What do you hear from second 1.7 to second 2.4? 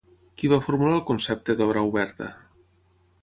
oberta"?